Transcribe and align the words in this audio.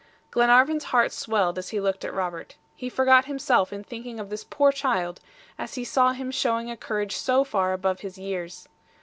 Glenarvan's 0.31 0.85
heart 0.85 1.11
swelled 1.11 1.59
as 1.59 1.69
he 1.69 1.79
looked 1.79 2.03
at 2.03 2.11
Robert. 2.11 2.55
He 2.75 2.89
forgot 2.89 3.25
himself 3.25 3.71
in 3.71 3.83
thinking 3.83 4.19
of 4.19 4.31
this 4.31 4.43
poor 4.43 4.71
child, 4.71 5.19
as 5.59 5.75
he 5.75 5.83
saw 5.83 6.13
him 6.13 6.31
showing 6.31 6.71
a 6.71 6.75
courage 6.75 7.15
so 7.15 7.43
far 7.43 7.71
above 7.71 7.99
his 7.99 8.17
years. 8.17 8.67